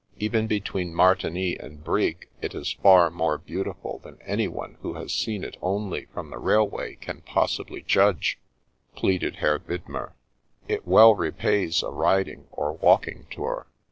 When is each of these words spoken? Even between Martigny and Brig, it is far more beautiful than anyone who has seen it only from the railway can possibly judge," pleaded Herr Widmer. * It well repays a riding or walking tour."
Even 0.17 0.47
between 0.47 0.95
Martigny 0.95 1.55
and 1.59 1.83
Brig, 1.83 2.27
it 2.41 2.55
is 2.55 2.73
far 2.73 3.11
more 3.11 3.37
beautiful 3.37 3.99
than 3.99 4.17
anyone 4.25 4.79
who 4.81 4.95
has 4.95 5.13
seen 5.13 5.43
it 5.43 5.57
only 5.61 6.05
from 6.05 6.31
the 6.31 6.39
railway 6.39 6.95
can 6.95 7.21
possibly 7.21 7.83
judge," 7.83 8.39
pleaded 8.95 9.35
Herr 9.35 9.59
Widmer. 9.59 10.13
* 10.43 10.67
It 10.73 10.87
well 10.87 11.13
repays 11.13 11.83
a 11.83 11.89
riding 11.91 12.47
or 12.51 12.73
walking 12.73 13.27
tour." 13.29 13.67